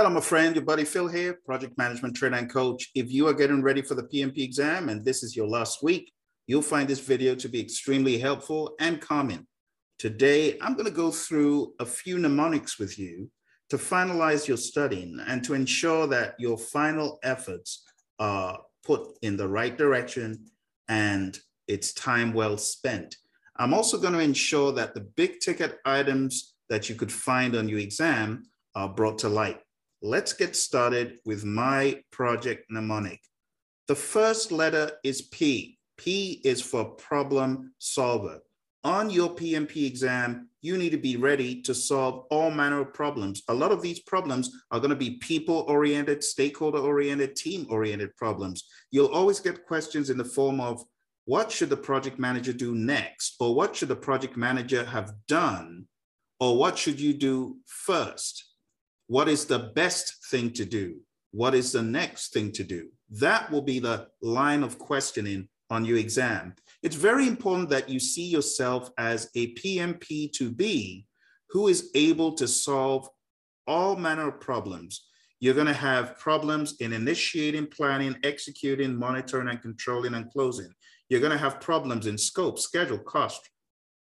[0.00, 2.88] Hello, my friend, your buddy Phil here, project management trainer and coach.
[2.94, 6.10] If you are getting ready for the PMP exam and this is your last week,
[6.46, 9.46] you'll find this video to be extremely helpful and calming.
[9.98, 13.30] Today, I'm going to go through a few mnemonics with you
[13.68, 17.84] to finalize your studying and to ensure that your final efforts
[18.18, 20.46] are put in the right direction
[20.88, 21.38] and
[21.68, 23.16] it's time well spent.
[23.58, 27.68] I'm also going to ensure that the big ticket items that you could find on
[27.68, 28.44] your exam
[28.74, 29.60] are brought to light
[30.02, 33.20] let's get started with my project mnemonic.
[33.88, 35.78] The first letter is P.
[35.98, 38.40] P is for problem solver.
[38.82, 43.42] On your PMP exam, you need to be ready to solve all manner of problems.
[43.48, 48.64] A lot of these problems are going to be people-oriented, stakeholder-oriented, team-oriented problems.
[48.90, 50.82] You'll always get questions in the form of,
[51.26, 53.36] what should the project manager do next?
[53.38, 55.86] Or what should the project manager have done?
[56.38, 58.49] Or what should you do first?
[59.10, 61.00] What is the best thing to do?
[61.32, 62.90] What is the next thing to do?
[63.10, 66.54] That will be the line of questioning on your exam.
[66.84, 71.06] It's very important that you see yourself as a PMP to be
[71.48, 73.08] who is able to solve
[73.66, 75.08] all manner of problems.
[75.40, 80.72] You're going to have problems in initiating, planning, executing, monitoring, and controlling and closing.
[81.08, 83.40] You're going to have problems in scope, schedule, cost,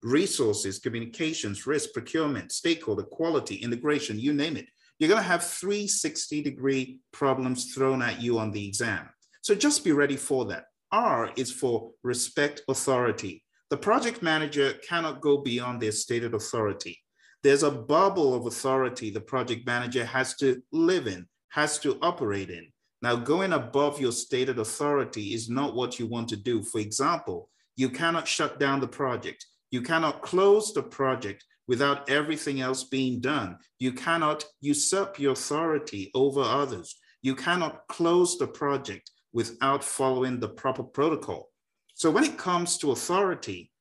[0.02, 4.66] resources, communications, risk, procurement, stakeholder, quality, integration, you name it
[4.98, 9.08] you're going to have 360 degree problems thrown at you on the exam.
[9.42, 10.64] So just be ready for that.
[10.92, 13.44] R is for respect authority.
[13.70, 16.98] The project manager cannot go beyond their stated authority.
[17.42, 22.50] There's a bubble of authority the project manager has to live in, has to operate
[22.50, 22.66] in.
[23.02, 26.62] Now, going above your stated authority is not what you want to do.
[26.62, 29.44] For example, you cannot shut down the project.
[29.70, 33.58] You cannot close the project without everything else being done.
[33.78, 36.96] You cannot usurp your authority over others.
[37.22, 41.50] You cannot close the project without following the proper protocol.
[41.94, 43.72] So when it comes to authority,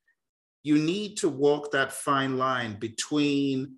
[0.63, 3.75] you need to walk that fine line between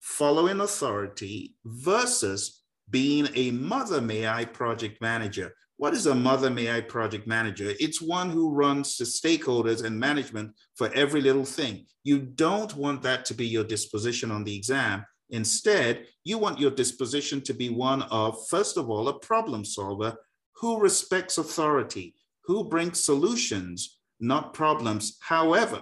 [0.00, 6.70] following authority versus being a mother may I project manager what is a Mother May
[6.70, 7.72] I project manager?
[7.80, 11.86] It's one who runs the stakeholders and management for every little thing.
[12.04, 15.06] You don't want that to be your disposition on the exam.
[15.30, 20.14] Instead, you want your disposition to be one of, first of all, a problem solver
[20.56, 22.14] who respects authority,
[22.44, 25.16] who brings solutions, not problems.
[25.22, 25.80] However,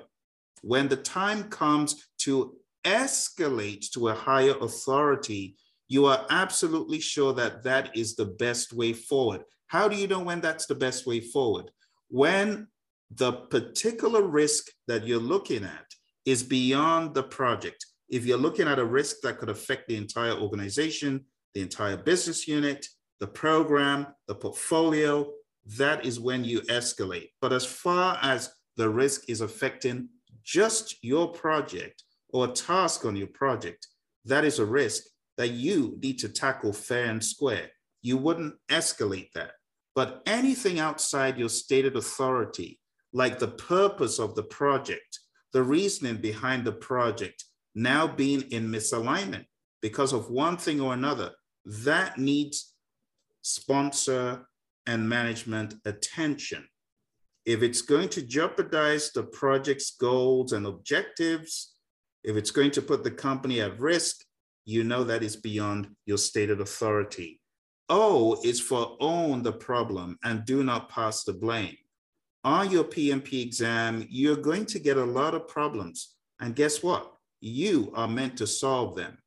[0.62, 2.54] when the time comes to
[2.84, 5.56] escalate to a higher authority,
[5.88, 9.42] you are absolutely sure that that is the best way forward.
[9.68, 11.70] How do you know when that's the best way forward?
[12.08, 12.68] When
[13.10, 15.86] the particular risk that you're looking at
[16.26, 17.86] is beyond the project.
[18.08, 21.24] If you're looking at a risk that could affect the entire organization,
[21.54, 22.86] the entire business unit,
[23.20, 25.30] the program, the portfolio,
[25.76, 27.30] that is when you escalate.
[27.40, 30.08] But as far as the risk is affecting
[30.42, 33.86] just your project or a task on your project,
[34.24, 35.04] that is a risk
[35.36, 37.70] that you need to tackle fair and square.
[38.08, 39.50] You wouldn't escalate that.
[39.94, 42.80] But anything outside your stated authority,
[43.12, 45.19] like the purpose of the project,
[45.52, 49.44] the reasoning behind the project, now being in misalignment
[49.82, 51.32] because of one thing or another,
[51.66, 52.72] that needs
[53.42, 54.48] sponsor
[54.86, 56.66] and management attention.
[57.44, 61.74] If it's going to jeopardize the project's goals and objectives,
[62.24, 64.16] if it's going to put the company at risk,
[64.64, 67.38] you know that is beyond your stated authority.
[67.91, 71.76] Oh, o is for own the problem and do not pass the blame.
[72.44, 76.15] On your PMP exam, you're going to get a lot of problems.
[76.41, 77.12] And guess what?
[77.41, 79.19] You are meant to solve them.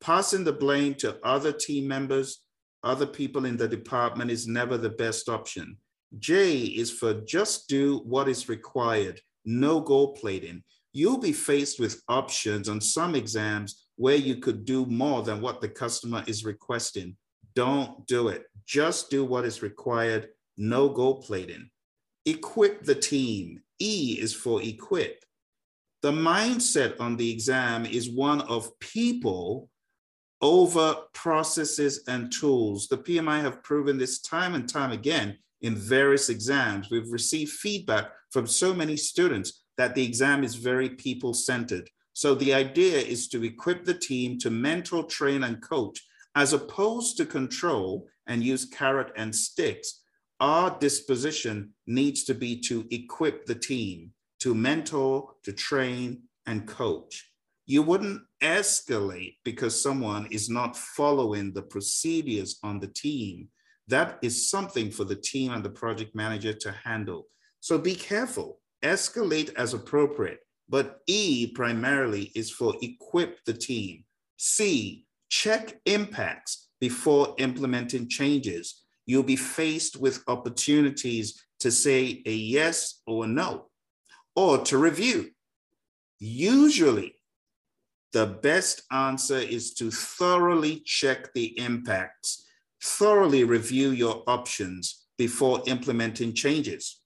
[0.00, 2.42] Passing the blame to other team members,
[2.82, 5.76] other people in the department is never the best option.
[6.18, 10.62] J is for just do what is required, no gold plating.
[10.92, 15.60] You'll be faced with options on some exams where you could do more than what
[15.60, 17.16] the customer is requesting.
[17.60, 18.46] Don't do it.
[18.64, 20.30] Just do what is required.
[20.56, 21.68] No gold plating.
[22.24, 23.60] Equip the team.
[23.78, 25.22] E is for equip.
[26.00, 29.68] The mindset on the exam is one of people
[30.40, 32.88] over processes and tools.
[32.88, 36.90] The PMI have proven this time and time again in various exams.
[36.90, 41.90] We've received feedback from so many students that the exam is very people centered.
[42.14, 46.00] So the idea is to equip the team to mentor, train, and coach
[46.34, 50.02] as opposed to control and use carrot and sticks,
[50.40, 57.30] our disposition needs to be to equip the team, to mentor, to train, and coach.
[57.66, 63.48] You wouldn't escalate because someone is not following the procedures on the team.
[63.88, 67.26] That is something for the team and the project manager to handle.
[67.60, 70.40] So be careful, escalate as appropriate.
[70.68, 74.04] But E primarily is for equip the team.
[74.36, 78.82] C, check impacts before implementing changes.
[79.06, 83.66] You'll be faced with opportunities to say a yes or a no,
[84.34, 85.30] or to review.
[86.18, 87.14] Usually,
[88.12, 92.44] the best answer is to thoroughly check the impacts,
[92.82, 97.00] thoroughly review your options before implementing changes.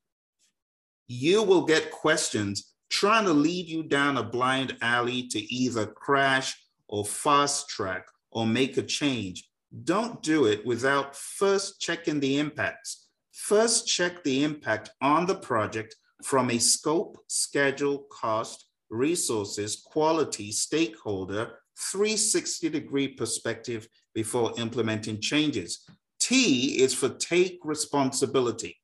[1.09, 6.57] You will get questions trying to lead you down a blind alley to either crash
[6.89, 9.49] or fast track or make a change.
[9.85, 13.07] Don't do it without first checking the impacts.
[13.33, 21.59] First check the impact on the project from a scope, schedule, cost, resources, quality, stakeholder,
[21.93, 25.85] 360 degree perspective before implementing changes.
[26.21, 28.79] T is for take responsibility.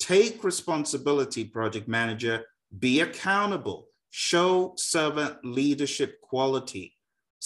[0.00, 2.44] Take responsibility, project manager.
[2.76, 3.86] Be accountable.
[4.10, 6.93] Show servant leadership quality.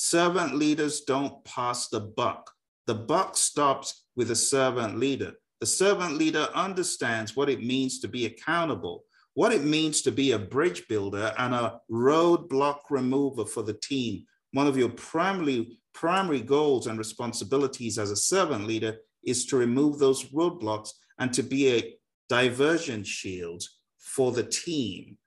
[0.01, 2.53] Servant leaders don't pass the buck.
[2.87, 5.33] The buck stops with a servant leader.
[5.59, 9.03] The servant leader understands what it means to be accountable,
[9.35, 14.25] what it means to be a bridge builder and a roadblock remover for the team.
[14.53, 19.99] One of your primary, primary goals and responsibilities as a servant leader is to remove
[19.99, 21.95] those roadblocks and to be a
[22.29, 23.65] diversion shield
[23.99, 25.19] for the team.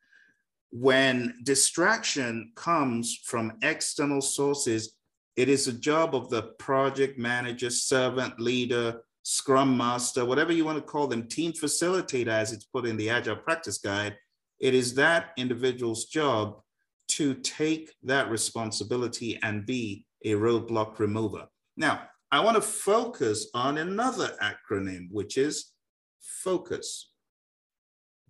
[0.71, 4.95] When distraction comes from external sources,
[5.35, 10.77] it is a job of the project manager, servant leader, scrum master, whatever you want
[10.77, 14.17] to call them, team facilitator, as it's put in the Agile Practice Guide,
[14.59, 16.61] it is that individual's job
[17.09, 21.47] to take that responsibility and be a roadblock remover.
[21.75, 25.71] Now, I want to focus on another acronym, which is
[26.43, 27.10] FOCUS.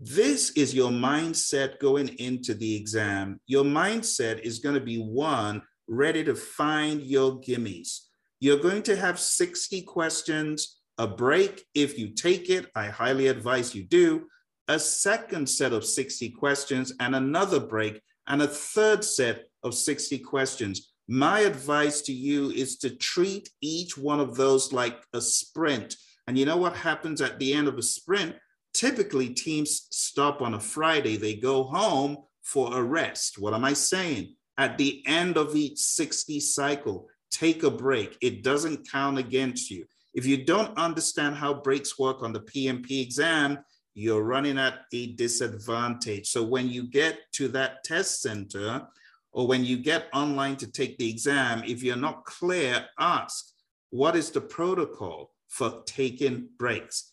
[0.04, 3.40] This is your mindset going into the exam.
[3.46, 8.08] Your mindset is going to be one, ready to find your gimmies.
[8.40, 13.76] You're going to have 60 questions a break, if you take it, I highly advise
[13.76, 14.28] you do,
[14.68, 20.18] a second set of 60 questions and another break and a third set of 60
[20.20, 20.94] questions.
[21.08, 25.96] My advice to you is to treat each one of those like a sprint.
[26.26, 28.36] And you know what happens at the end of a sprint?
[28.74, 33.38] Typically, teams stop on a Friday, they go home for a rest.
[33.38, 34.36] What am I saying?
[34.58, 38.18] At the end of each 60 cycle, take a break.
[38.22, 39.86] It doesn't count against you.
[40.14, 43.60] If you don't understand how breaks work on the PMP exam,
[43.94, 46.28] you're running at a disadvantage.
[46.28, 48.88] So when you get to that test center
[49.32, 53.52] or when you get online to take the exam, if you're not clear, ask,
[53.90, 57.11] what is the protocol for taking breaks?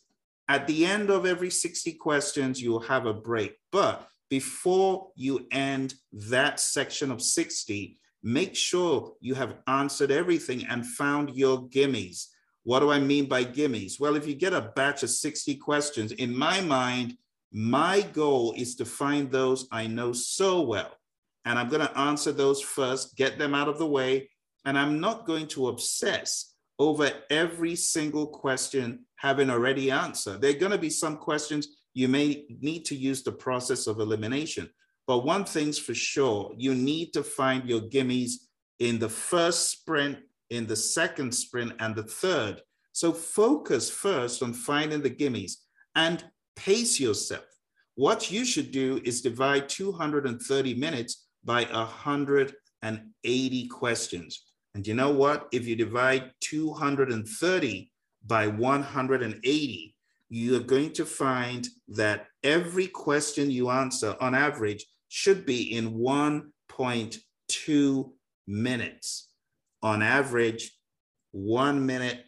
[0.48, 3.56] At the end of every 60 questions, you'll have a break.
[3.70, 10.86] But before you end that section of 60, make sure you have answered everything and
[10.86, 12.26] found your gimmies.
[12.64, 14.00] What do I mean by gimmies?
[14.00, 17.16] Well, if you get a batch of 60 questions, in my mind,
[17.52, 20.92] my goal is to find those I know so well.
[21.44, 24.30] And I'm going to answer those first, get them out of the way.
[24.64, 30.40] And I'm not going to obsess over every single question having already answered.
[30.40, 34.00] There are going to be some questions you may need to use the process of
[34.00, 34.68] elimination.
[35.06, 38.32] But one thing's for sure, you need to find your gimmies
[38.78, 40.18] in the first sprint
[40.50, 42.60] in the second sprint and the third.
[42.92, 45.52] So focus first on finding the gimmies
[45.94, 46.24] and
[46.56, 47.44] pace yourself.
[47.94, 54.44] What you should do is divide 230 minutes by 180 questions.
[54.74, 55.48] And you know what?
[55.52, 57.90] If you divide 230
[58.28, 59.94] by 180,
[60.28, 68.10] you're going to find that every question you answer on average should be in 1.2
[68.46, 69.28] minutes
[69.82, 70.72] on average,
[71.32, 72.24] one minute,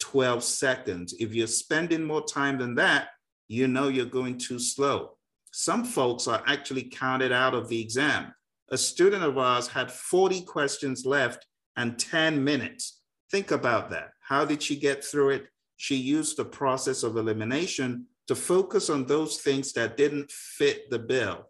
[0.00, 1.14] 12 seconds.
[1.18, 3.08] If you're spending more time than that,
[3.48, 5.18] you know you're going too slow.
[5.52, 8.32] Some folks are actually counted out of the exam.
[8.70, 13.00] A student of ours had 40 questions left and 10 minutes.
[13.30, 14.11] Think about that.
[14.22, 15.46] How did she get through it?
[15.76, 20.98] She used the process of elimination to focus on those things that didn't fit the
[20.98, 21.48] bill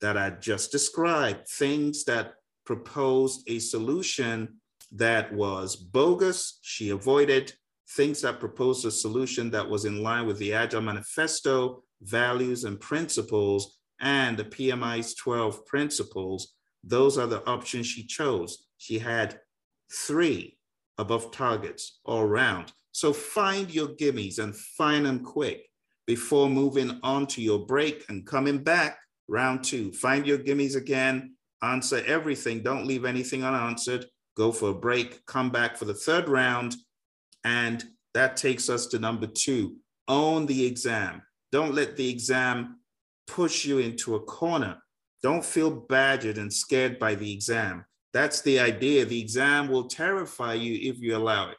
[0.00, 4.60] that I just described, things that proposed a solution
[4.92, 6.58] that was bogus.
[6.62, 7.52] She avoided
[7.90, 12.80] things that proposed a solution that was in line with the Agile Manifesto, values and
[12.80, 16.54] principles, and the PMI's 12 principles.
[16.82, 18.66] Those are the options she chose.
[18.78, 19.40] She had
[19.92, 20.58] three
[20.98, 22.72] above targets all around.
[22.92, 25.68] So find your gimmies and find them quick
[26.06, 28.98] before moving on to your break and coming back
[29.28, 29.92] round two.
[29.92, 32.62] Find your gimmies again, answer everything.
[32.62, 34.06] Don't leave anything unanswered.
[34.36, 36.76] Go for a break, come back for the third round.
[37.44, 37.84] And
[38.14, 39.76] that takes us to number two,
[40.08, 41.22] own the exam.
[41.52, 42.80] Don't let the exam
[43.26, 44.78] push you into a corner.
[45.22, 47.84] Don't feel badgered and scared by the exam.
[48.14, 49.04] That's the idea.
[49.04, 51.58] The exam will terrify you if you allow it.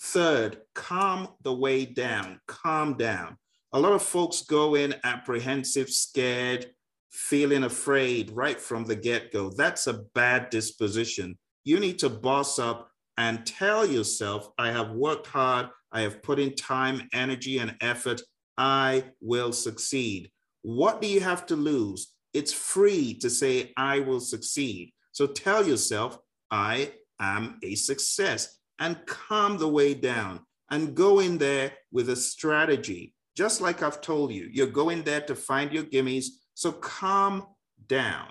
[0.00, 3.38] Third, calm the way down, calm down.
[3.72, 6.66] A lot of folks go in apprehensive, scared,
[7.10, 9.48] feeling afraid right from the get go.
[9.48, 11.38] That's a bad disposition.
[11.64, 16.38] You need to boss up and tell yourself, I have worked hard, I have put
[16.38, 18.20] in time, energy, and effort.
[18.58, 20.30] I will succeed.
[20.62, 22.12] What do you have to lose?
[22.32, 24.93] It's free to say, I will succeed.
[25.14, 26.18] So tell yourself,
[26.50, 30.40] I am a success and calm the way down
[30.72, 33.14] and go in there with a strategy.
[33.36, 36.26] Just like I've told you, you're going there to find your gimmies.
[36.54, 37.46] So calm
[37.86, 38.26] down.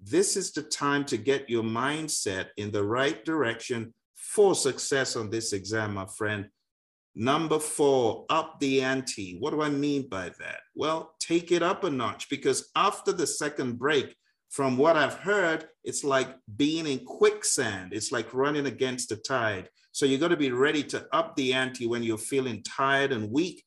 [0.00, 5.28] This is the time to get your mindset in the right direction for success on
[5.28, 6.48] this exam, my friend.
[7.14, 9.36] Number four, up the ante.
[9.38, 10.60] What do I mean by that?
[10.74, 14.16] Well, take it up a notch because after the second break,
[14.54, 17.92] from what I've heard, it's like being in quicksand.
[17.92, 19.68] It's like running against the tide.
[19.90, 23.32] So you got to be ready to up the ante when you're feeling tired and
[23.32, 23.64] weak.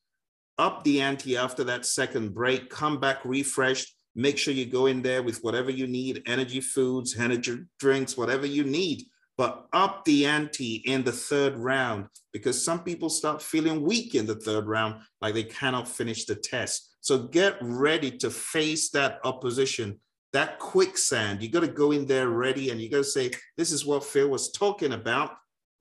[0.58, 3.94] Up the ante after that second break, come back refreshed.
[4.16, 8.46] Make sure you go in there with whatever you need energy foods, energy drinks, whatever
[8.46, 9.04] you need.
[9.38, 14.26] But up the ante in the third round because some people start feeling weak in
[14.26, 16.96] the third round, like they cannot finish the test.
[17.02, 20.00] So get ready to face that opposition
[20.38, 23.72] that quicksand, you got to go in there ready and you got to say, This
[23.72, 25.32] is what Phil was talking about.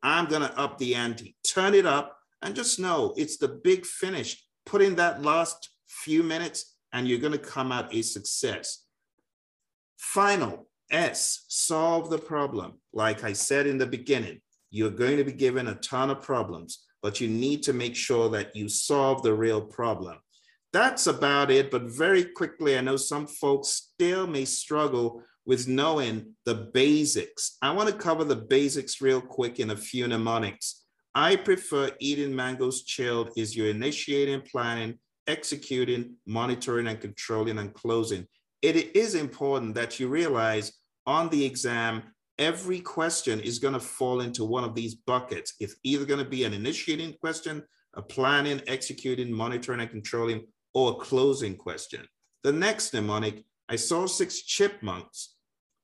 [0.02, 3.84] I'm going to up the ante, turn it up, and just know it's the big
[3.84, 4.42] finish.
[4.64, 8.84] Put in that last few minutes, and you're going to come out a success.
[9.98, 12.80] Final S, solve the problem.
[12.94, 16.86] Like I said in the beginning, you're going to be given a ton of problems,
[17.02, 20.16] but you need to make sure that you solve the real problem
[20.76, 21.70] that's about it.
[21.70, 27.56] But very quickly, I know some folks still may struggle with knowing the basics.
[27.62, 30.82] I want to cover the basics real quick in a few mnemonics.
[31.14, 38.26] I prefer eating mangoes chilled is your initiating, planning, executing, monitoring, and controlling and closing.
[38.60, 40.74] It is important that you realize
[41.06, 42.02] on the exam,
[42.38, 45.54] every question is going to fall into one of these buckets.
[45.58, 47.62] It's either going to be an initiating question,
[47.94, 50.44] a planning, executing, monitoring, and controlling,
[50.76, 52.06] or a closing question.
[52.44, 55.36] The next mnemonic, I saw six chipmunks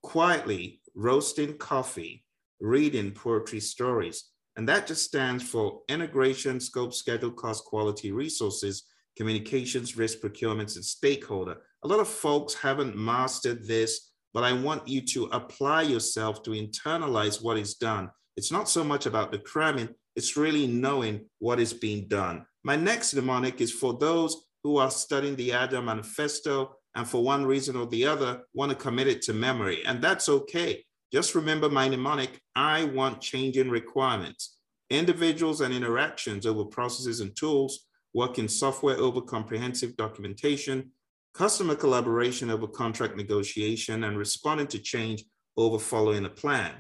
[0.02, 2.26] quietly roasting coffee,
[2.60, 4.24] reading poetry stories.
[4.56, 8.82] And that just stands for integration, scope, schedule, cost, quality, resources,
[9.16, 11.56] communications, risk, procurements, and stakeholder.
[11.84, 16.50] A lot of folks haven't mastered this, but I want you to apply yourself to
[16.50, 18.10] internalize what is done.
[18.36, 22.44] It's not so much about the cramming, it's really knowing what is being done.
[22.62, 27.46] My next mnemonic is for those who are studying the Agile Manifesto and for one
[27.46, 29.82] reason or the other want to commit it to memory.
[29.84, 30.84] And that's okay.
[31.12, 34.56] Just remember my mnemonic I want changing requirements.
[34.90, 40.90] Individuals and interactions over processes and tools, working software over comprehensive documentation,
[41.34, 45.24] customer collaboration over contract negotiation, and responding to change
[45.56, 46.72] over following a plan.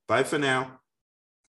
[0.08, 0.80] Bye for now.